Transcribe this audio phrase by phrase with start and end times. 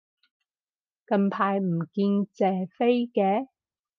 [1.05, 3.49] 近排唔見謝飛嘅